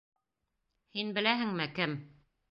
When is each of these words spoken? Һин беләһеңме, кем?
Һин 0.95 1.11
беләһеңме, 1.17 1.67
кем? 1.81 1.93